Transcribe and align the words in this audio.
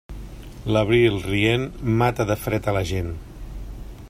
L'abril, 0.75 1.19
rient, 1.27 1.67
mata 2.01 2.27
de 2.33 2.39
fred 2.47 2.71
a 2.73 2.77
la 2.79 2.85
gent. 2.95 3.17